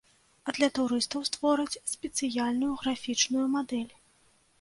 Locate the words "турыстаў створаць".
0.77-1.81